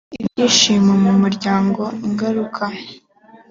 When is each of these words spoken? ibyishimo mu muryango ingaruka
ibyishimo 0.21 0.93
mu 1.03 1.11
muryango 1.21 1.83
ingaruka 2.07 2.63